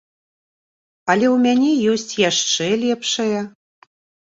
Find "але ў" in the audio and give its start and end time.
1.15-1.37